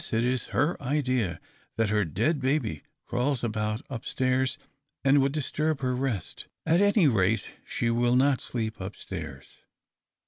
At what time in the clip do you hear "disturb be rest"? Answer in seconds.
5.31-6.47